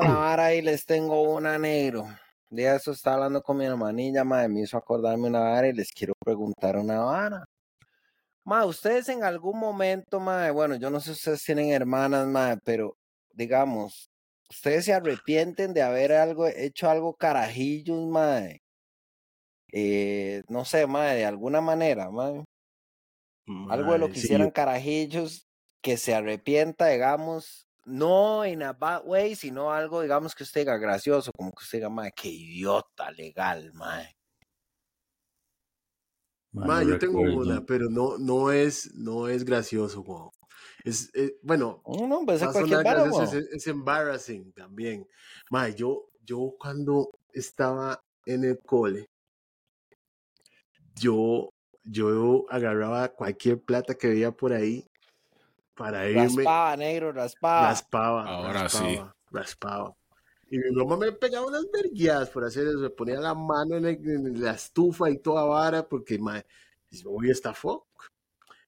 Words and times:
la 0.00 0.14
vara 0.14 0.54
y 0.54 0.62
les 0.62 0.84
tengo 0.84 1.22
una 1.22 1.58
negro. 1.58 2.06
De 2.50 2.74
eso 2.74 2.92
está 2.92 3.14
hablando 3.14 3.42
con 3.42 3.56
mi 3.56 3.64
hermanilla, 3.64 4.24
madre, 4.24 4.48
me 4.48 4.60
hizo 4.60 4.76
acordarme 4.76 5.28
una 5.28 5.40
vara 5.40 5.68
y 5.68 5.72
les 5.72 5.90
quiero 5.92 6.14
preguntar 6.24 6.76
una 6.76 7.00
vara. 7.00 7.44
Ma, 8.44 8.64
ustedes 8.66 9.08
en 9.08 9.24
algún 9.24 9.58
momento, 9.58 10.20
madre, 10.20 10.50
bueno, 10.50 10.76
yo 10.76 10.90
no 10.90 11.00
sé 11.00 11.06
si 11.06 11.12
ustedes 11.12 11.42
tienen 11.42 11.70
hermanas, 11.70 12.26
madre, 12.26 12.60
pero 12.64 12.96
digamos, 13.32 14.10
ustedes 14.50 14.84
se 14.84 14.92
arrepienten 14.92 15.72
de 15.72 15.82
haber 15.82 16.12
algo, 16.12 16.46
hecho 16.46 16.88
algo 16.90 17.14
carajillos, 17.14 18.06
madre. 18.06 18.62
Eh, 19.72 20.42
no 20.48 20.64
sé, 20.64 20.86
madre, 20.86 21.16
de 21.16 21.24
alguna 21.24 21.60
manera, 21.60 22.10
madre. 22.10 22.44
Algo 23.68 23.92
de 23.92 23.98
lo 23.98 24.08
que 24.08 24.18
hicieran 24.18 24.50
carajillos 24.50 25.48
que 25.82 25.96
se 25.96 26.14
arrepienta, 26.14 26.86
digamos, 26.86 27.63
no 27.86 28.44
en 28.44 28.62
a 28.62 28.72
bad 28.72 29.02
way, 29.04 29.34
sino 29.34 29.72
algo, 29.72 30.02
digamos, 30.02 30.34
que 30.34 30.42
usted 30.42 30.62
diga 30.62 30.76
gracioso, 30.78 31.30
como 31.36 31.50
que 31.52 31.64
usted 31.64 31.78
diga, 31.78 31.90
madre, 31.90 32.12
qué 32.16 32.28
idiota 32.28 33.10
legal, 33.10 33.72
madre. 33.74 34.16
Ma, 36.52 36.84
yo 36.84 36.98
tengo 36.98 37.20
una, 37.20 37.66
pero 37.66 37.90
no, 37.90 38.16
no 38.16 38.52
es, 38.52 38.94
no 38.94 39.28
es 39.28 39.44
gracioso, 39.44 40.04
wow. 40.04 40.30
Es, 40.84 41.10
eh, 41.14 41.36
bueno, 41.42 41.82
no, 41.86 42.22
pues 42.24 42.42
es, 42.42 43.34
es, 43.34 43.48
es, 43.52 43.66
embarrassing 43.66 44.52
también. 44.52 45.06
Ma, 45.50 45.68
yo, 45.70 46.10
yo 46.24 46.54
cuando 46.58 47.10
estaba 47.32 48.00
en 48.24 48.44
el 48.44 48.60
cole, 48.60 49.08
yo, 50.94 51.50
yo 51.82 52.46
agarraba 52.50 53.08
cualquier 53.08 53.60
plata 53.60 53.94
que 53.94 54.08
veía 54.08 54.30
por 54.30 54.52
ahí 54.52 54.86
para 55.74 56.08
irme. 56.08 56.22
Raspaba, 56.24 56.76
negro, 56.76 57.12
raspaba. 57.12 57.68
Raspaba. 57.68 58.24
Ahora 58.24 58.62
raspaba, 58.62 58.88
sí. 58.88 59.00
Raspaba. 59.30 59.96
Y 60.50 60.58
mi 60.58 60.70
mamá 60.72 60.96
me 60.96 61.12
pegaba 61.12 61.46
unas 61.46 61.66
verguiadas 61.70 62.30
por 62.30 62.44
hacer 62.44 62.66
eso. 62.68 62.78
Me 62.78 62.90
ponía 62.90 63.18
la 63.18 63.34
mano 63.34 63.76
en, 63.76 63.86
en 63.86 64.42
la 64.42 64.52
estufa 64.52 65.10
y 65.10 65.18
toda 65.18 65.44
vara 65.44 65.86
porque, 65.86 66.18
mae, 66.18 66.44
hoy 67.06 67.30
está 67.30 67.54
fuck. 67.54 67.84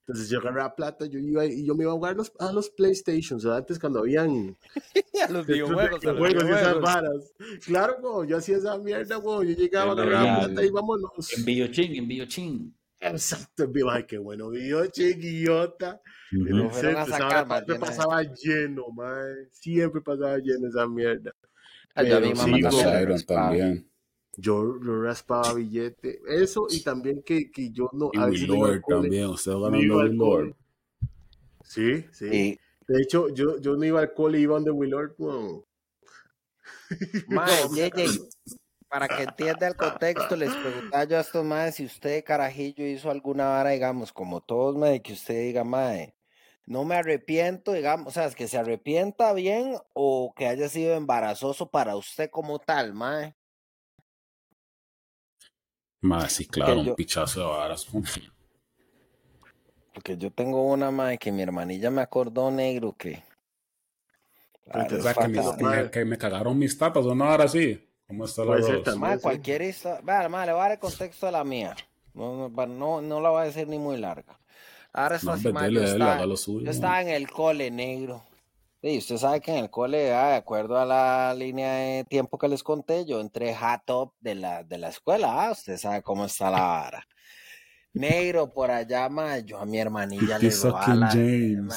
Entonces 0.01 0.29
yo 0.29 0.39
agarraba 0.39 0.75
plata, 0.75 1.05
yo 1.07 1.19
iba 1.19 1.45
y 1.45 1.65
yo 1.65 1.75
me 1.75 1.83
iba 1.83 1.91
a 1.91 1.97
jugar 1.97 2.15
los, 2.15 2.33
a 2.39 2.53
los 2.53 2.71
PlayStations, 2.71 3.45
o 3.45 3.53
antes 3.53 3.77
cuando 3.77 3.99
habían 3.99 4.57
a 5.29 5.33
los 5.33 5.45
videojuegos, 5.47 6.05
a 6.05 6.13
los 6.13 6.19
juegos 6.19 6.45
esas 6.45 6.81
varas. 6.81 7.35
Claro, 7.65 8.25
yo 8.25 8.37
hacía 8.37 8.59
esa 8.59 8.79
mierda, 8.79 9.21
yo 9.21 9.43
llegaba, 9.43 9.93
agarraba 9.93 10.47
plata 10.47 10.65
y 10.65 10.71
vámonos. 10.71 11.37
En 11.37 11.45
Billochín, 11.45 11.97
en 11.97 12.07
Billochín. 12.07 12.77
Exacto, 13.11 13.71
ay, 13.91 14.05
qué 14.05 14.19
bueno, 14.19 14.51
video 14.51 14.87
chiquillota. 14.87 16.01
Ujú. 16.33 16.45
Lo 16.45 16.71
fueron 16.71 16.97
a 16.97 17.03
Esa 17.03 17.19
sacar, 17.19 17.47
más 17.47 17.65
siempre 17.65 17.77
a 17.77 17.81
pasaba 17.81 18.23
lleno, 18.23 18.89
mae. 18.91 19.49
Siempre 19.51 20.01
pasaba 20.01 20.39
lleno 20.39 20.69
esa 20.69 20.87
mierda. 20.89 21.33
Ay, 21.95 22.09
yo 22.09 22.17
a 22.17 22.21
mi 22.21 22.33
Pero 22.63 22.71
sí, 22.71 23.05
raspaba. 23.07 23.41
también. 23.49 23.91
yo, 24.37 24.81
yo 24.85 25.03
raspaba 25.03 25.55
billete. 25.55 26.21
Eso 26.29 26.67
y 26.71 26.83
también 26.83 27.23
que, 27.23 27.51
que 27.51 27.71
yo 27.71 27.89
no. 27.93 28.11
Y 28.13 28.19
a 28.19 28.27
veces 28.27 28.49
cole. 28.49 28.83
también. 28.83 29.27
Usted 29.27 29.53
iba 29.53 29.71
ganando 29.71 29.97
Willord. 29.97 30.17
cole. 30.19 30.55
Sí, 31.65 32.05
sí. 32.13 32.27
Y, 32.27 32.59
De 32.93 33.03
hecho, 33.03 33.29
yo, 33.35 33.59
yo 33.59 33.77
no 33.77 33.85
iba 33.85 34.01
al 34.01 34.13
cole, 34.15 34.39
iba 34.39 34.55
donde 34.55 34.71
Willard, 34.71 35.15
mae, 37.29 37.69
JJ, 37.71 38.29
para 38.89 39.09
que 39.09 39.23
entienda 39.25 39.67
el 39.67 39.77
contexto, 39.77 40.37
les 40.37 40.57
preguntaba 40.57 41.05
yo 41.05 41.19
a 41.19 41.21
estos 41.21 41.45
madres 41.45 41.75
si 41.77 41.85
usted, 41.85 42.25
carajillo, 42.25 42.87
hizo 42.87 43.11
alguna 43.11 43.47
vara, 43.49 43.71
digamos, 43.71 44.13
como 44.13 44.41
todos, 44.41 44.77
mae, 44.77 45.03
que 45.03 45.13
usted 45.13 45.35
diga, 45.43 45.65
mae, 45.65 46.15
no 46.67 46.85
me 46.85 46.95
arrepiento, 46.97 47.73
digamos, 47.73 48.09
o 48.09 48.11
sea, 48.11 48.27
es 48.27 48.35
que 48.35 48.49
se 48.49 48.59
arrepienta 48.59 49.33
bien 49.33 49.77
o 49.93 50.33
que 50.37 50.47
haya 50.47 50.69
sido 50.69 50.95
embarazoso 50.95 51.71
para 51.71 51.97
usted 51.97 52.31
como 52.31 52.59
tal, 52.59 52.95
mae. 52.95 53.35
Más, 56.01 56.33
sí, 56.33 56.47
claro, 56.47 56.83
yo- 56.83 56.91
un 56.91 56.97
pichazo 56.97 57.41
de 57.41 57.47
varas. 57.47 57.87
Porque 59.93 60.17
yo 60.19 60.31
tengo 60.31 60.63
una, 60.71 60.91
mae, 60.91 61.19
que 61.19 61.33
mi 61.33 61.43
hermanilla 61.43 61.91
me 61.91 62.03
acordó, 62.03 62.51
negro, 62.51 62.95
que... 62.97 63.25
Ah, 64.71 64.87
te 64.87 64.97
O 64.97 64.99
es 64.99 65.05
sea, 65.05 65.15
que, 65.15 65.29
mis- 65.29 65.41
fatal. 65.41 65.57
que 65.59 65.65
me, 65.85 65.91
que 65.91 66.05
me 66.05 66.19
cagaron 66.19 66.59
mis 66.59 66.77
tapas, 66.77 67.07
una 67.07 67.31
hora 67.31 67.45
así. 67.45 67.86
¿Cómo 68.07 68.25
está 68.25 68.45
la. 68.45 68.97
Mae, 68.97 69.17
sí. 69.17 69.23
cualquier 69.23 69.63
historia. 69.63 70.01
Vea, 70.03 70.29
mae, 70.29 70.47
le 70.47 70.53
voy 70.53 70.61
a 70.61 70.65
dar 70.65 70.73
el 70.73 70.79
contexto 70.79 71.27
de 71.27 71.33
la 71.33 71.45
mía. 71.45 71.75
No, 72.15 72.49
no, 72.49 72.67
no, 72.67 73.03
no 73.03 73.21
la 73.21 73.31
voy 73.31 73.43
a 73.43 73.45
decir 73.45 73.69
ni 73.69 73.79
muy 73.79 73.97
larga. 73.99 74.39
Ahora 74.93 75.17
esto 75.17 75.27
No, 75.27 75.33
así, 75.33 75.43
yo, 75.43 75.53
dele, 75.53 75.85
estaba, 75.85 76.37
suyo. 76.37 76.65
yo 76.65 76.71
estaba 76.71 77.03
en 77.03 77.09
el 77.09 77.31
cole 77.31 77.71
negro. 77.71 78.25
Sí, 78.81 78.99
usted 78.99 79.17
sabe 79.17 79.41
que 79.41 79.51
en 79.51 79.65
el 79.65 79.71
cole, 79.71 80.15
ah, 80.15 80.29
de 80.31 80.37
acuerdo 80.37 80.79
a 80.79 80.85
la 80.87 81.35
línea 81.35 81.75
de 81.75 82.05
tiempo 82.05 82.39
que 82.39 82.49
les 82.49 82.63
conté, 82.63 83.05
yo 83.05 83.21
entré 83.21 83.55
hat 83.55 83.83
top 83.85 84.15
de 84.21 84.35
la, 84.37 84.63
de 84.63 84.79
la 84.79 84.89
escuela. 84.89 85.49
Ah, 85.49 85.51
usted 85.51 85.77
sabe 85.77 86.03
cómo 86.03 86.25
está 86.25 86.51
la 86.51 86.61
vara. 86.61 87.07
Negro 87.97 88.53
por 88.53 88.71
allá, 88.71 89.09
mae, 89.09 89.43
yo 89.45 89.59
a 89.59 89.65
mi 89.67 89.79
hermanilla 89.79 90.39
le 90.39 90.51
robaba 90.51 90.95
la- 90.95 91.09
James. 91.09 91.75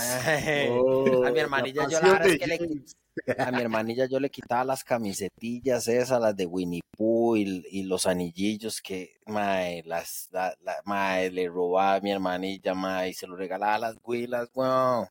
Oh, 0.70 1.24
a 1.26 1.30
mi 1.30 1.36
la 1.36 1.42
hermanilla 1.42 1.88
yo 1.88 2.00
la 2.02 2.08
pasión 2.10 2.12
verdad 2.12 2.28
es 2.28 2.34
de 2.34 2.40
que 2.40 2.48
le, 2.48 2.58
James. 2.58 2.94
a 3.38 3.52
mi 3.52 3.62
hermanilla 3.62 4.06
yo 4.06 4.20
le 4.20 4.30
quitaba 4.30 4.64
las 4.66 4.84
camisetillas 4.84 5.88
esas, 5.88 6.20
las 6.20 6.36
de 6.36 6.46
Winnie 6.46 6.82
Pooh 6.98 7.38
y, 7.38 7.64
y 7.72 7.84
los 7.84 8.06
anillillos 8.06 8.82
que, 8.82 9.16
mae, 9.28 9.82
las, 9.86 10.28
la, 10.32 10.54
la- 10.62 10.82
mae, 10.86 11.32
le 11.32 11.48
robaba 11.48 11.96
a 11.96 12.02
mi 12.02 12.12
hermanilla, 12.12 12.74
mae, 12.74 13.10
y 13.10 13.14
se 13.14 13.26
lo 13.28 13.36
regalaba 13.38 13.76
a 13.76 13.80
las 13.80 13.96
huilas, 14.04 14.50
weón. 14.54 15.08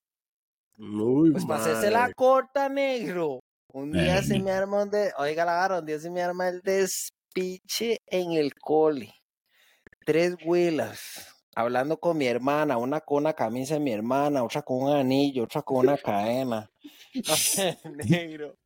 Muy 0.77 1.33
Pues 1.33 1.45
hacerse 1.51 1.91
la 1.91 2.13
corta, 2.15 2.69
negro. 2.69 3.41
Un 3.73 3.93
día 3.93 4.19
Eh, 4.19 4.23
se 4.23 4.35
mi- 4.39 4.45
me 4.45 4.51
arma 4.53 4.83
un 4.83 4.91
de, 4.91 5.11
oiga 5.19 5.45
la 5.45 5.55
vara, 5.55 5.79
un 5.81 5.87
día 5.87 5.99
se 5.99 6.09
me 6.11 6.23
arma 6.23 6.49
el 6.49 6.61
despiche 6.63 7.99
en 8.07 8.33
el 8.33 8.55
cole. 8.55 9.13
Tres 10.09 10.37
huilas. 10.43 11.37
Hablando 11.55 12.01
con 12.01 12.17
mi 12.17 12.27
hermana, 12.27 12.79
una 12.79 12.99
con 12.99 13.19
una 13.19 13.35
camisa 13.35 13.75
de 13.75 13.81
mi 13.81 13.93
hermana, 13.93 14.43
otra 14.43 14.63
con 14.63 14.85
un 14.85 14.97
anillo, 14.97 15.45
otra 15.45 15.61
con 15.61 15.87
una 15.87 15.99
cadena. 15.99 16.71
negro. 18.09 18.57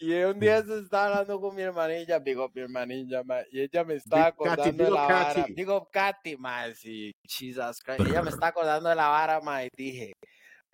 Y 0.00 0.12
un 0.24 0.40
día 0.40 0.64
se 0.64 0.80
estaba 0.80 1.18
hablando 1.18 1.40
con 1.40 1.54
mi 1.54 1.62
hermanilla, 1.62 2.18
digo 2.18 2.50
mi 2.52 2.62
hermanilla, 2.62 3.22
ma, 3.22 3.42
y 3.52 3.60
ella 3.60 3.84
me 3.84 3.94
estaba 3.94 4.24
Katy, 4.24 4.34
acordando 4.34 4.84
de 4.86 4.90
la 4.90 5.00
vara. 5.02 5.34
Katy. 5.34 5.54
Digo 5.54 5.88
Katy, 5.88 6.36
ma, 6.36 6.74
sí, 6.74 7.12
Jesus 7.22 7.78
Christ. 7.80 8.00
Ella 8.00 8.22
me 8.22 8.30
está 8.30 8.48
acordando 8.48 8.88
de 8.88 8.96
la 8.96 9.06
vara, 9.06 9.40
ma, 9.40 9.62
y 9.62 9.68
dije, 9.76 10.14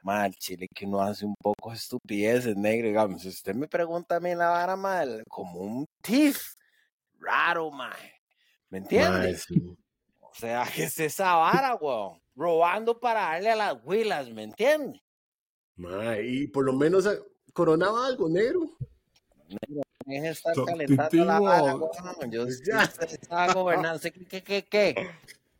ma, 0.02 0.24
el 0.24 0.34
chile 0.36 0.68
que 0.74 0.86
uno 0.86 1.02
hace 1.02 1.26
un 1.26 1.34
poco 1.38 1.68
de 1.68 1.76
estupideces, 1.76 2.56
negro, 2.56 2.88
digamos, 2.88 3.20
si 3.20 3.28
usted 3.28 3.54
me 3.54 3.68
pregunta 3.68 4.16
a 4.16 4.20
mí 4.20 4.34
la 4.34 4.48
vara, 4.48 4.74
ma, 4.74 5.04
como 5.28 5.60
un 5.60 5.84
thief, 6.00 6.54
raro, 7.20 7.70
ma, 7.70 7.94
¿me 8.70 8.78
entiende? 8.78 9.18
Mae, 9.18 9.36
sí. 9.36 9.76
O 10.32 10.34
sea, 10.34 10.66
que 10.74 10.84
es 10.84 10.98
esa 10.98 11.34
vara, 11.34 11.74
weón, 11.74 12.18
robando 12.34 12.98
para 12.98 13.20
darle 13.20 13.50
a 13.50 13.56
las 13.56 13.76
huilas, 13.84 14.30
¿me 14.30 14.44
entiende? 14.44 15.02
Mae, 15.76 16.26
y 16.26 16.46
por 16.46 16.64
lo 16.64 16.72
menos 16.72 17.06
eh, 17.06 17.18
coronaba 17.52 18.06
algo, 18.06 18.28
negro. 18.28 18.76
Deje 20.06 20.22
de 20.22 20.28
estar 20.30 20.54
calentando 20.64 21.24
la 21.24 21.38
vara, 21.40 21.76
weón. 21.76 22.30
Yo 22.30 22.44
Pues 22.44 22.62
estaba 23.12 23.52
gobernando. 23.52 23.96
¿Usted 23.96 24.12
¿Qué, 24.12 24.24
qué, 24.24 24.42
qué, 24.42 24.64
qué? 24.64 25.10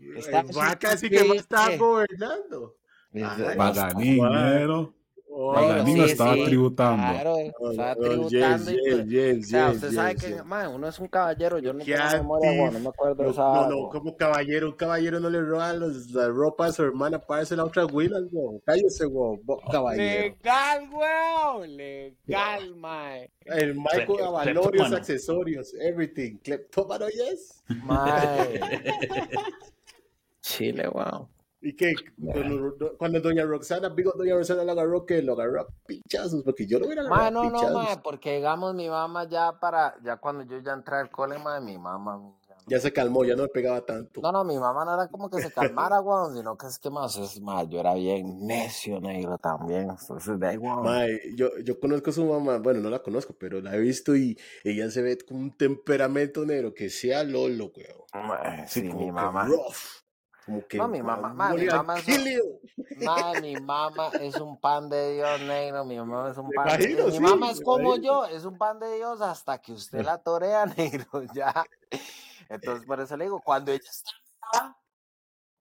Está 0.16 0.96
sí 0.96 1.08
que 1.08 1.24
no 1.24 1.34
estaba 1.34 1.76
gobernando. 1.76 2.76
Mae. 3.12 3.56
negro. 3.96 4.94
Oh, 5.34 5.52
Baganín 5.52 5.96
sí, 5.96 6.02
estaba 6.10 6.34
sí, 6.34 6.44
tributando. 6.44 7.02
Claro, 7.02 7.36
no, 7.58 7.70
estaba 7.70 7.94
no, 7.94 8.00
tributando. 8.00 8.36
y 8.36 8.40
James, 8.40 8.64
pues, 8.64 8.96
James, 8.96 9.10
James, 9.10 9.46
o 9.46 9.48
sea, 9.48 9.70
usted 9.70 9.92
sabe 9.92 10.16
que, 10.16 10.42
man, 10.42 10.74
uno 10.74 10.88
es 10.88 10.98
un 10.98 11.08
caballero. 11.08 11.58
Yo 11.58 11.72
no 11.72 11.84
tengo 11.84 11.98
memoria, 12.12 12.50
weón, 12.52 12.74
no 12.74 12.80
me 12.80 12.88
acuerdo 12.90 13.14
de 13.14 13.24
No, 13.24 13.30
esa 13.30 13.42
no, 13.42 13.68
no, 13.68 13.88
como 13.88 14.16
caballero, 14.16 14.68
un 14.68 14.76
caballero 14.76 15.20
no 15.20 15.30
le 15.30 15.40
roba 15.40 15.72
los, 15.72 16.10
la 16.10 16.28
ropa 16.28 16.66
a 16.66 16.72
su 16.72 16.82
hermana 16.82 17.18
para 17.18 17.38
dársela 17.38 17.62
a 17.62 17.66
otras 17.66 17.90
huilas, 17.90 18.22
weón. 18.30 18.60
Cállese, 18.66 19.06
weón, 19.06 19.40
caballero. 19.70 20.36
Legal, 20.36 20.90
weón. 20.92 21.76
Legal, 21.78 22.76
mae. 22.76 23.30
El 23.46 23.74
Michael 23.74 24.22
Avalorios, 24.26 24.92
accesorios, 24.92 25.72
everything. 25.80 26.36
Cleptómano, 26.42 27.08
yes. 27.08 27.62
Mae. 27.84 28.60
Chile, 30.42 30.88
weón. 30.88 31.31
¿Y 31.64 31.76
qué? 31.76 31.94
Cuando, 32.20 32.96
cuando 32.98 33.20
doña 33.20 33.44
Roxana, 33.44 33.88
digo, 33.90 34.12
doña 34.16 34.34
Roxana 34.34 34.64
lo 34.64 34.72
agarró, 34.72 35.06
que 35.06 35.22
lo 35.22 35.34
agarró 35.34 35.60
a 35.62 35.66
pinchazos, 35.86 36.42
porque 36.42 36.66
yo 36.66 36.78
lo 36.80 36.86
hubiera 36.86 37.02
agarrado 37.02 37.22
Ma, 37.22 37.28
a 37.28 37.30
no, 37.30 37.42
no, 37.44 37.50
pinchazos. 37.58 37.96
ma, 37.96 38.02
porque 38.02 38.34
digamos 38.36 38.74
mi 38.74 38.88
mamá 38.88 39.28
ya 39.28 39.52
para, 39.60 39.94
ya 40.02 40.16
cuando 40.16 40.42
yo 40.44 40.58
ya 40.58 40.72
entré 40.72 40.96
al 40.96 41.10
cole, 41.10 41.38
ma, 41.38 41.60
mi 41.60 41.78
mamá. 41.78 42.18
ya 42.48 42.54
no- 42.56 42.62
Ya 42.66 42.80
se 42.80 42.92
calmó, 42.92 43.24
ya 43.24 43.36
no 43.36 43.44
le 43.44 43.48
pegaba 43.48 43.80
tanto. 43.80 44.20
No, 44.20 44.32
no, 44.32 44.42
mi 44.44 44.58
mamá 44.58 44.84
no 44.84 44.94
era 44.94 45.06
como 45.08 45.30
que 45.30 45.40
se 45.40 45.52
calmara, 45.52 46.00
weón, 46.00 46.34
sino 46.36 46.56
que 46.58 46.66
es 46.66 46.78
que 46.80 46.90
más, 46.90 47.16
es 47.16 47.40
más, 47.40 47.68
yo 47.68 47.78
era 47.78 47.94
bien 47.94 48.44
necio, 48.44 49.00
negro 49.00 49.38
también. 49.38 49.88
Entonces, 49.90 50.42
ahí, 50.42 50.56
weón. 50.56 50.82
Mae, 50.82 51.20
yo, 51.36 51.56
yo 51.64 51.78
conozco 51.78 52.10
a 52.10 52.12
su 52.12 52.24
mamá, 52.24 52.58
bueno, 52.58 52.80
no 52.80 52.90
la 52.90 53.02
conozco, 53.04 53.34
pero 53.38 53.60
la 53.60 53.76
he 53.76 53.78
visto 53.78 54.16
y 54.16 54.36
ella 54.64 54.90
se 54.90 55.00
ve 55.02 55.16
con 55.18 55.36
un 55.36 55.56
temperamento 55.56 56.44
negro 56.44 56.74
que 56.74 56.88
sea 56.90 57.22
Lolo, 57.22 57.70
weón. 57.76 58.26
Ma, 58.26 58.66
Sí, 58.66 58.82
mi 58.82 59.06
que 59.06 59.12
mamá. 59.12 59.46
rough. 59.46 60.01
Como 60.44 60.66
que. 60.66 60.76
No, 60.78 60.88
mi 60.88 61.00
mamá- 61.02 61.28
"I'm 61.28 61.36
ma, 61.36 61.52
mi 61.54 61.66
gonna 61.66 61.76
mamá 61.82 61.98
es- 61.98 62.04
kill 62.04 62.24
you". 62.36 62.60
Mae, 63.04 63.40
mi 63.40 63.56
mamá 63.56 64.08
es 64.20 64.36
un 64.40 64.58
pan 64.60 64.88
de 64.88 65.14
Dios, 65.14 65.40
negro. 65.42 65.84
Mi 65.84 65.96
mamá 65.98 66.30
es 66.30 66.36
un 66.38 66.50
pan 66.50 66.78
de 66.78 66.86
Dios. 66.88 67.06
Mi 67.06 67.12
sí, 67.12 67.20
mamá 67.20 67.50
es 67.50 67.60
como 67.60 67.96
yo, 67.96 68.24
es 68.26 68.44
un 68.44 68.58
pan 68.58 68.78
de 68.80 68.96
Dios 68.96 69.20
hasta 69.20 69.58
que 69.60 69.72
usted 69.72 70.04
la 70.04 70.18
torea, 70.18 70.66
negro. 70.76 71.22
Ya. 71.34 71.64
Entonces, 72.48 72.84
por 72.86 73.00
eso 73.00 73.16
le 73.16 73.24
digo, 73.24 73.40
cuando 73.40 73.72
ella 73.72 73.88
está 73.88 74.10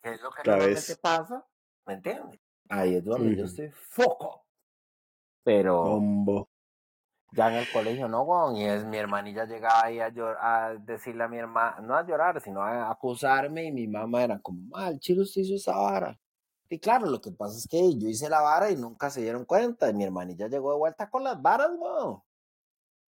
que 0.03 0.13
es 0.15 0.21
lo 0.21 0.31
que 0.31 0.49
vez. 0.51 0.97
pasa, 0.99 1.45
¿me 1.85 1.93
entiendes? 1.93 2.39
Ahí 2.69 2.95
es 2.95 3.03
donde 3.05 3.35
yo 3.35 3.45
estoy 3.45 3.69
foco. 3.71 4.45
Pero 5.43 5.83
Combo. 5.83 6.49
Ya 7.31 7.47
en 7.51 7.55
el 7.59 7.71
colegio 7.71 8.07
no, 8.07 8.23
weón. 8.23 8.57
Y 8.57 8.65
es 8.65 8.83
mi 8.85 8.97
hermanilla 8.97 9.45
llegaba 9.45 9.83
ahí 9.85 9.99
a, 9.99 10.09
llor- 10.09 10.37
a 10.39 10.73
decirle 10.79 11.23
a 11.23 11.27
mi 11.27 11.37
hermana, 11.37 11.79
no 11.81 11.95
a 11.95 12.05
llorar, 12.05 12.41
sino 12.41 12.61
a 12.61 12.89
acusarme. 12.91 13.65
Y 13.65 13.71
mi 13.71 13.87
mamá 13.87 14.23
era 14.23 14.39
como, 14.39 14.61
mal, 14.69 14.99
chilo, 14.99 15.23
usted 15.23 15.41
hizo 15.41 15.55
esa 15.55 15.75
vara. 15.77 16.19
Y 16.69 16.79
claro, 16.79 17.05
lo 17.07 17.19
que 17.19 17.31
pasa 17.31 17.57
es 17.57 17.67
que 17.67 17.97
yo 17.97 18.07
hice 18.07 18.29
la 18.29 18.41
vara 18.41 18.69
y 18.71 18.75
nunca 18.77 19.09
se 19.09 19.21
dieron 19.21 19.43
cuenta. 19.45 19.89
Y 19.89 19.93
mi 19.93 20.03
hermanilla 20.05 20.47
llegó 20.47 20.71
de 20.71 20.77
vuelta 20.77 21.09
con 21.09 21.23
las 21.23 21.41
varas, 21.41 21.69
weón. 21.77 22.21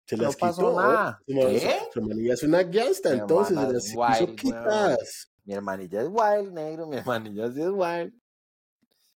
Se 0.07 0.17
No 0.17 0.25
las 0.25 0.37
pasó 0.37 0.69
quitó. 0.69 0.81
nada. 0.81 1.21
Mamá- 1.27 1.49
¿Qué? 1.51 1.79
Su 1.93 1.99
hermanilla 2.01 2.35
es 2.35 2.43
una 2.43 2.63
gangsta, 2.63 3.11
Mi 3.11 3.19
entonces 3.19 3.57
se 3.59 3.97
las 3.97 4.21
hizo 4.21 4.37
quitas. 4.37 5.33
Mi 5.45 5.55
hermanilla 5.55 6.03
es 6.03 6.09
wild, 6.09 6.53
negro. 6.53 6.87
Mi 6.87 6.97
hermanilla 6.99 7.51
sí 7.53 7.61
es 7.63 7.69
wild. 7.71 8.13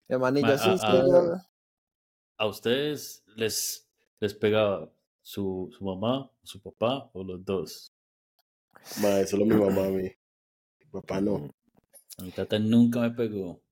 Mi 0.08 0.14
hermanilla 0.14 0.46
Ma- 0.48 0.58
sí 0.58 0.70
a- 0.70 0.74
es 0.74 0.84
a- 0.84 0.90
que 0.90 0.96
yo- 0.98 1.36
¿A 2.40 2.46
ustedes 2.46 3.24
les, 3.34 3.87
les 4.20 4.34
pegaba 4.34 4.90
su, 5.22 5.68
su 5.76 5.84
mamá, 5.84 6.30
su 6.42 6.60
papá 6.62 7.10
o 7.12 7.24
los 7.24 7.44
dos? 7.44 7.92
Ma, 9.00 9.24
solo 9.26 9.46
mi 9.46 9.56
mamá 9.56 9.86
a 9.86 9.90
mí. 9.90 10.02
Mi 10.80 10.86
papá 10.92 11.20
no. 11.20 11.48
A 12.18 12.22
mi 12.22 12.32
tata 12.32 12.58
nunca 12.58 13.00
me 13.00 13.10
pegó. 13.12 13.62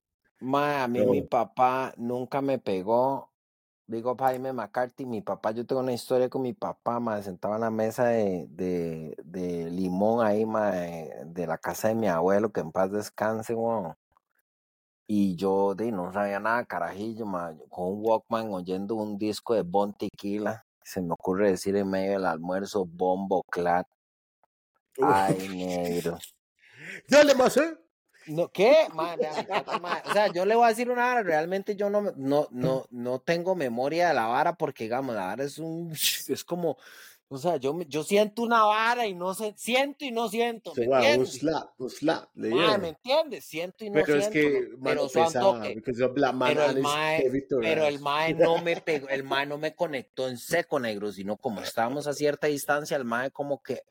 Ma, 0.40 0.84
a 0.84 0.88
mí 0.88 1.04
No. 1.04 1.06
mi 1.06 1.22
papá 1.22 1.94
nunca 1.96 2.40
me 2.42 2.58
pegó. 2.58 3.32
Digo, 3.86 4.16
Jaime 4.18 4.52
McCarthy, 4.52 5.06
mi 5.06 5.22
papá, 5.22 5.52
yo 5.52 5.66
tengo 5.66 5.82
una 5.82 5.92
historia 5.92 6.28
con 6.30 6.42
mi 6.42 6.54
papá, 6.54 7.00
ma, 7.00 7.22
sentado 7.22 7.54
en 7.56 7.60
la 7.62 7.70
mesa 7.70 8.06
de, 8.08 8.46
de, 8.50 9.16
de 9.24 9.70
limón 9.70 10.24
ahí, 10.26 10.46
ma, 10.46 10.72
de, 10.72 11.24
de 11.26 11.46
la 11.46 11.58
casa 11.58 11.88
de 11.88 11.94
mi 11.96 12.08
abuelo, 12.08 12.52
que 12.52 12.60
en 12.60 12.72
paz 12.72 12.90
descanse, 12.92 13.54
weón. 13.54 13.94
Y 15.06 15.36
yo, 15.36 15.74
de, 15.74 15.92
no 15.92 16.12
sabía 16.12 16.40
nada, 16.40 16.64
carajillo, 16.64 17.26
ma, 17.26 17.54
con 17.70 17.88
un 17.88 18.00
Walkman 18.02 18.52
oyendo 18.52 18.96
un 18.96 19.16
disco 19.18 19.54
de 19.54 19.62
Bon 19.62 19.94
Tequila. 19.96 20.64
Se 20.82 21.00
me 21.00 21.12
ocurre 21.12 21.50
decir 21.50 21.76
en 21.76 21.88
medio 21.88 22.12
del 22.12 22.26
almuerzo, 22.26 22.84
Bombo 22.84 23.42
Clat. 23.44 23.86
Ay, 25.00 25.48
negro. 25.54 26.18
Dale 27.08 27.34
más, 27.34 27.56
¿eh? 27.56 27.76
No, 28.26 28.50
¿qué? 28.50 28.88
Ma, 28.92 29.14
vea, 29.14 29.32
mi 29.34 29.44
tata, 29.44 29.78
ma, 29.78 30.02
O 30.04 30.12
sea, 30.12 30.26
yo 30.32 30.44
le 30.44 30.56
voy 30.56 30.64
a 30.64 30.68
decir 30.68 30.90
una 30.90 31.06
vara, 31.06 31.22
realmente 31.22 31.76
yo 31.76 31.88
no, 31.88 32.12
no, 32.16 32.48
no, 32.50 32.86
no 32.90 33.20
tengo 33.20 33.54
memoria 33.54 34.08
de 34.08 34.14
la 34.14 34.26
vara 34.26 34.56
porque, 34.56 34.84
digamos, 34.84 35.14
la 35.14 35.26
vara 35.26 35.44
es 35.44 35.58
un, 35.58 35.92
es 36.28 36.44
como, 36.44 36.76
o 37.28 37.38
sea, 37.38 37.56
yo, 37.56 37.74
me- 37.74 37.86
yo 37.86 38.02
siento 38.04 38.42
una 38.42 38.62
vara 38.64 39.06
y 39.06 39.14
no 39.14 39.34
sé, 39.34 39.52
siento 39.56 40.04
y 40.04 40.10
no 40.12 40.28
siento, 40.28 40.72
¿me 40.76 40.82
Se 40.84 40.88
va, 40.88 40.98
un 40.98 41.04
entiendes? 41.04 41.32
slap, 41.34 41.80
un 41.80 41.90
slap. 41.90 42.28
Le 42.36 42.50
Ma, 42.50 42.56
dieron. 42.56 42.80
¿me 42.82 42.88
entiendes? 42.88 43.44
Siento 43.44 43.84
y 43.84 43.90
no 43.90 43.94
Pero 43.94 44.14
es 44.18 44.26
siento, 44.28 44.32
que, 44.32 44.68
pero 44.82 45.08
son 45.08 45.24
pesaba, 45.24 45.52
toque. 45.58 45.74
because 45.74 45.98
you're 45.98 46.10
a 46.10 46.14
black 46.14 46.34
man 46.34 46.48
Pero 46.54 46.64
el 46.70 46.80
mae, 46.80 47.30
pero 47.60 47.86
el 47.86 47.98
mae 48.00 48.34
no 48.34 48.58
me 48.62 48.76
pegó, 48.80 49.08
el 49.08 49.24
mae 49.24 49.46
no 49.46 49.58
me 49.58 49.74
conectó 49.74 50.28
en 50.28 50.38
seco, 50.38 50.78
negro, 50.78 51.10
sino 51.12 51.36
como 51.36 51.60
estábamos 51.62 52.06
a 52.06 52.12
cierta 52.12 52.46
distancia, 52.46 52.96
el 52.96 53.04
mae 53.04 53.30
como 53.30 53.62
que 53.62 53.82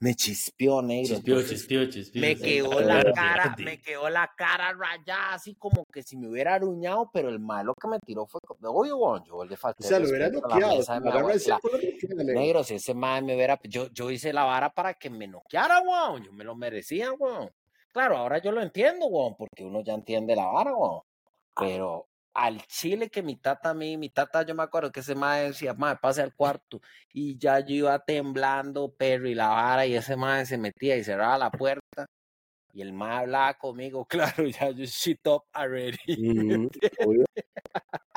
me 0.00 0.14
chispeó, 0.14 0.80
negro. 0.82 1.14
Chispió, 1.16 1.34
entonces- 1.34 1.58
chispió, 1.58 1.90
chispió. 1.90 2.20
me 2.22 2.36
sí. 2.36 2.42
quedó 2.42 2.80
la 2.80 3.04
cara, 3.12 3.54
me 3.58 3.80
quedó 3.82 4.08
la 4.08 4.32
cara 4.36 4.72
rayada, 4.72 5.34
así 5.34 5.54
como 5.54 5.84
que 5.92 6.02
si 6.02 6.16
me 6.16 6.28
hubiera 6.28 6.54
aruñado, 6.54 7.10
pero 7.12 7.28
el 7.28 7.38
malo 7.38 7.74
que 7.74 7.88
me 7.88 7.98
tiró 8.00 8.26
fue, 8.26 8.40
weón, 8.60 9.24
yo 9.24 9.44
le 9.44 9.54
O 9.54 9.56
falté 9.58 9.86
sea, 9.86 9.98
el 9.98 10.04
lo 10.04 10.08
hubiera 10.08 10.28
lo 10.28 10.40
noquea, 10.40 11.00
negro. 11.00 11.28
Negro, 12.24 12.64
si 12.64 12.77
ese 12.78 12.94
mae 12.94 13.22
me 13.22 13.36
hubiera, 13.36 13.60
yo, 13.64 13.88
yo 13.92 14.10
hice 14.10 14.32
la 14.32 14.44
vara 14.44 14.70
para 14.70 14.94
que 14.94 15.10
me 15.10 15.28
noqueara, 15.28 15.80
weón, 15.80 16.24
yo 16.24 16.32
me 16.32 16.44
lo 16.44 16.56
merecía, 16.56 17.12
weón. 17.12 17.50
Claro, 17.92 18.16
ahora 18.16 18.38
yo 18.38 18.52
lo 18.52 18.62
entiendo, 18.62 19.06
weón, 19.06 19.34
porque 19.36 19.64
uno 19.64 19.82
ya 19.82 19.94
entiende 19.94 20.34
la 20.34 20.46
vara, 20.46 20.74
weón. 20.74 21.02
Pero 21.56 22.08
al 22.34 22.62
chile 22.66 23.10
que 23.10 23.22
mi 23.22 23.36
tata 23.36 23.70
a 23.70 23.74
mí, 23.74 23.96
mi 23.96 24.10
tata, 24.10 24.42
yo 24.42 24.54
me 24.54 24.62
acuerdo 24.62 24.92
que 24.92 25.00
ese 25.00 25.14
mae 25.14 25.46
decía, 25.46 25.74
mae, 25.74 25.96
pase 25.96 26.22
al 26.22 26.34
cuarto. 26.34 26.80
Y 27.12 27.36
ya 27.38 27.60
yo 27.60 27.74
iba 27.74 27.98
temblando, 28.04 28.92
perro, 28.94 29.28
y 29.28 29.34
la 29.34 29.48
vara, 29.48 29.86
y 29.86 29.94
ese 29.94 30.16
mae 30.16 30.46
se 30.46 30.58
metía 30.58 30.96
y 30.96 31.04
cerraba 31.04 31.38
la 31.38 31.50
puerta. 31.50 32.06
Y 32.72 32.82
el 32.82 32.92
mae 32.92 33.18
hablaba 33.18 33.54
conmigo, 33.54 34.04
claro, 34.06 34.46
ya 34.46 34.70
yo 34.70 34.84
shit 34.84 35.26
up 35.26 35.44
already. 35.52 35.98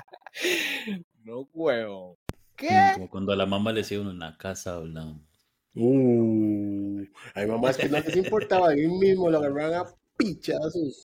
No, 1.23 1.47
weón. 1.53 2.15
Mm, 2.61 2.67
¿Qué? 2.67 2.91
Como 2.93 3.09
cuando 3.09 3.33
a 3.33 3.35
la 3.35 3.45
mamá 3.45 3.71
le 3.71 3.81
decía 3.81 3.99
uno 3.99 4.11
en 4.11 4.19
la 4.19 4.37
casa 4.37 4.75
hablamos. 4.75 5.21
Uh, 5.73 7.03
hay 7.33 7.47
mamás 7.47 7.77
que 7.77 7.87
no 7.87 7.97
les 7.99 8.15
importaba, 8.17 8.69
ahí 8.69 8.87
mismo 8.87 9.29
lo 9.29 9.37
agarraban 9.37 9.85
a 9.85 9.85
pichazos. 10.17 11.07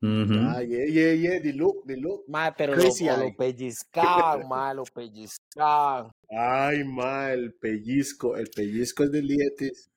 Ujú. 0.00 0.34
Ah, 0.34 0.62
yeah, 0.62 0.86
yeah, 0.86 1.12
yeah, 1.14 1.40
the 1.40 1.52
look, 1.52 1.86
the 1.86 1.96
look. 1.96 2.24
Mae, 2.26 2.50
pero 2.58 2.74
lo, 2.74 2.80
Crazy 2.80 3.08
o 3.08 3.16
lo 3.16 3.36
pellizcaban, 3.36 4.48
mae, 4.48 4.74
lo 4.74 4.82
pellizcaban. 4.82 6.10
Ay, 6.28 6.82
ma, 6.82 7.30
el 7.32 7.54
pellizco, 7.54 8.36
el 8.36 8.50
pellizco 8.50 9.04
es 9.04 9.12
de 9.12 9.22
lietes. 9.22 9.91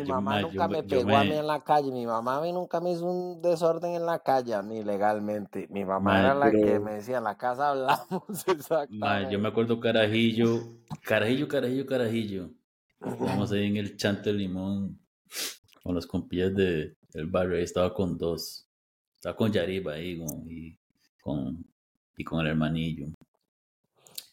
Mi 0.00 0.06
yo- 0.06 0.14
mamá 0.14 0.40
nunca 0.42 0.68
me- 0.68 0.82
pegó 0.82 1.16
a 1.16 1.24
mí 1.24 1.32
en 1.32 1.46
la 1.46 1.62
calle. 1.62 1.90
Mi 1.92 2.06
mamá 2.06 2.38
a 2.38 2.40
mí 2.40 2.52
nunca 2.52 2.80
me 2.80 2.92
hizo 2.92 3.04
un 3.06 3.42
desorden 3.42 3.94
en 3.94 4.06
la 4.06 4.18
calle 4.20 4.54
a 4.54 4.62
mí 4.62 4.82
legalmente. 4.84 5.66
Mi 5.70 5.84
mamá 5.84 6.20
era 6.20 6.34
la 6.34 6.50
que 6.50 6.78
me 6.80 6.94
decía, 6.94 7.18
en 7.18 7.24
la 7.24 7.36
casa 7.36 7.70
hablamos 7.70 8.22
exactamente. 8.46 9.32
yo 9.32 9.38
me 9.38 9.48
acuerdo 9.48 9.78
carajillo, 9.80 10.78
carajillo, 11.02 11.48
carajillo, 11.48 11.86
carajillo. 11.86 12.50
Vamos 13.00 13.52
ahí 13.52 13.66
en 13.66 13.76
el 13.76 13.96
chante 13.96 14.32
de 14.32 14.38
limón 14.38 14.98
con 15.82 15.94
los 15.94 16.06
compillas 16.06 16.54
de, 16.54 16.96
del 17.12 17.26
barrio. 17.26 17.56
Ahí 17.56 17.62
estaba 17.64 17.92
con 17.92 18.16
dos. 18.16 18.66
Estaba 19.16 19.36
con 19.36 19.52
Yariba 19.52 19.92
ahí 19.94 20.18
con, 20.18 20.44
y, 20.50 20.78
con, 21.22 21.64
y 22.16 22.24
con 22.24 22.40
el 22.40 22.48
hermanillo. 22.48 23.08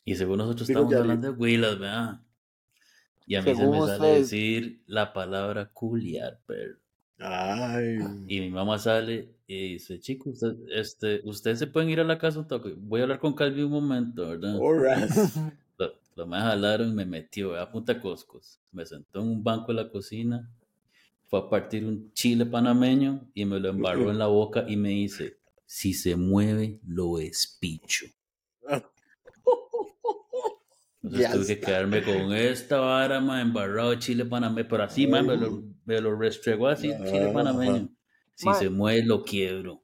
Y 0.05 0.15
según 0.15 0.37
nosotros 0.39 0.69
estábamos 0.69 0.93
hablando 0.95 1.31
de 1.31 1.37
Willas, 1.37 1.79
¿verdad? 1.79 2.19
Y 3.25 3.35
a 3.35 3.41
mí 3.41 3.55
se 3.55 3.67
me 3.67 3.81
sale 3.81 4.07
ustedes. 4.07 4.29
decir 4.29 4.83
la 4.87 5.13
palabra 5.13 5.69
culiar, 5.71 6.39
pero. 6.45 6.77
Ay, 7.19 7.97
Y 8.27 8.41
mi 8.41 8.49
mamá 8.49 8.77
sale 8.79 9.35
y 9.47 9.73
dice, 9.73 9.99
chico, 9.99 10.31
usted, 10.31 10.55
este, 10.69 11.21
ustedes 11.23 11.59
se 11.59 11.67
pueden 11.67 11.89
ir 11.89 11.99
a 11.99 12.03
la 12.03 12.17
casa 12.17 12.39
un 12.39 12.47
toque. 12.47 12.73
Voy 12.77 12.99
a 12.99 13.03
hablar 13.03 13.19
con 13.19 13.33
Calvi 13.33 13.61
un 13.61 13.71
momento, 13.71 14.27
¿verdad? 14.29 14.55
horas. 14.59 15.33
Lo, 15.77 15.93
lo 16.15 16.27
me 16.27 16.37
jalaron 16.37 16.89
y 16.89 16.93
me 16.93 17.05
metió 17.05 17.55
a 17.59 17.71
punta 17.71 17.99
coscos. 17.99 18.59
Me 18.71 18.85
sentó 18.85 19.21
en 19.21 19.27
un 19.29 19.43
banco 19.43 19.73
de 19.73 19.83
la 19.83 19.89
cocina, 19.89 20.49
fue 21.23 21.39
a 21.39 21.49
partir 21.49 21.85
un 21.85 22.11
chile 22.13 22.45
panameño 22.45 23.27
y 23.33 23.45
me 23.45 23.59
lo 23.59 23.69
embarró 23.69 24.11
en 24.11 24.19
la 24.19 24.27
boca 24.27 24.65
y 24.67 24.77
me 24.77 24.89
dice, 24.89 25.37
si 25.65 25.93
se 25.93 26.15
mueve, 26.15 26.79
lo 26.85 27.19
espicho. 27.19 28.05
Entonces 31.03 31.25
Ya 31.25 31.33
tuve 31.33 31.45
que 31.45 31.53
está. 31.53 31.67
quedarme 31.67 32.03
con 32.03 32.33
esta 32.33 32.79
vara, 32.79 33.19
ma, 33.19 33.41
embarrado 33.41 33.89
de 33.91 33.99
chile 33.99 34.25
panameño, 34.25 34.67
pero 34.69 34.83
así, 34.83 35.05
ma, 35.05 35.21
me 35.21 35.35
lo, 35.35 35.61
me 35.85 35.99
lo 35.99 36.15
restregó 36.15 36.67
así, 36.67 36.89
chile 37.05 37.25
Ajá. 37.25 37.33
panameño. 37.33 37.89
Si 38.35 38.45
Ma- 38.45 38.53
se 38.53 38.69
mueve, 38.69 39.03
lo 39.03 39.23
quiebro. 39.23 39.81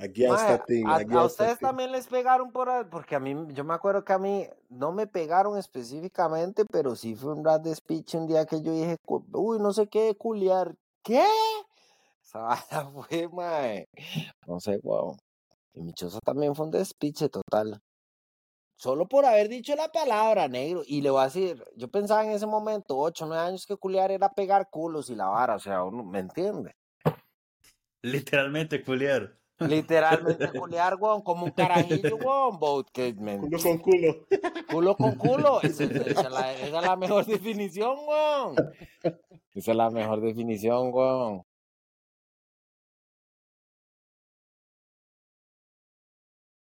Aquí 0.00 0.24
hasta 0.24 0.64
ti, 0.64 0.82
a, 0.86 0.96
aquí 0.96 1.12
a 1.14 1.18
hasta 1.20 1.26
ustedes 1.26 1.58
también 1.58 1.92
les 1.92 2.06
pegaron 2.06 2.50
por 2.50 2.70
ahí, 2.70 2.84
porque 2.90 3.14
a 3.16 3.20
mí, 3.20 3.34
yo 3.52 3.64
me 3.64 3.74
acuerdo 3.74 4.04
que 4.04 4.12
a 4.12 4.18
mí 4.18 4.46
no 4.70 4.92
me 4.92 5.06
pegaron 5.06 5.58
específicamente, 5.58 6.64
pero 6.64 6.96
sí 6.96 7.14
fue 7.14 7.34
un 7.34 7.44
rat 7.44 7.62
de 7.62 7.74
speech 7.74 8.14
un 8.14 8.26
día 8.26 8.46
que 8.46 8.62
yo 8.62 8.72
dije, 8.72 8.96
uy, 9.32 9.58
no 9.58 9.72
sé 9.72 9.88
qué, 9.88 10.14
culiar. 10.16 10.74
¿Qué? 11.02 11.24
Esa 12.22 12.38
vara 12.70 12.90
fue, 12.90 13.28
mae. 13.28 13.86
No 14.46 14.60
sé, 14.60 14.78
wow. 14.82 15.16
Y 15.74 15.82
mi 15.82 15.92
choza 15.92 16.20
también 16.24 16.54
fue 16.54 16.66
un 16.66 16.70
despiche 16.72 17.28
total. 17.28 17.80
Solo 18.82 19.06
por 19.06 19.24
haber 19.24 19.48
dicho 19.48 19.76
la 19.76 19.92
palabra, 19.92 20.48
negro. 20.48 20.82
Y 20.84 21.02
le 21.02 21.10
voy 21.10 21.20
a 21.20 21.26
decir, 21.26 21.64
yo 21.76 21.86
pensaba 21.86 22.24
en 22.24 22.32
ese 22.32 22.46
momento, 22.48 22.98
ocho, 22.98 23.26
nueve 23.26 23.44
años, 23.46 23.64
que 23.64 23.76
culiar 23.76 24.10
era 24.10 24.32
pegar 24.34 24.70
culos 24.70 25.08
y 25.08 25.14
la 25.14 25.26
vara, 25.28 25.54
o 25.54 25.60
sea, 25.60 25.84
uno, 25.84 26.02
¿me 26.02 26.18
entiende? 26.18 26.74
Literalmente, 28.02 28.82
culiar. 28.82 29.38
Literalmente 29.60 30.48
culiar, 30.60 30.96
weón, 30.96 31.22
como 31.22 31.44
un 31.44 31.52
carajillo, 31.52 32.16
weón, 32.16 32.58
boat, 32.58 32.88
que 32.92 33.14
me- 33.14 33.38
Culo 33.38 33.58
con 33.62 33.78
culo. 33.78 34.26
culo 34.68 34.96
con 34.96 35.14
culo. 35.14 35.60
Esa, 35.62 35.84
esa- 35.84 36.02
esa 36.10 36.20
es 36.22 36.30
la, 36.32 36.52
esa 36.52 36.66
es 36.80 36.84
la 36.84 36.96
mejor 36.96 37.24
definición, 37.26 37.96
weón. 38.04 38.56
Esa 39.54 39.70
es 39.70 39.76
la 39.76 39.90
mejor 39.90 40.20
definición, 40.22 40.90
weón. 40.92 41.44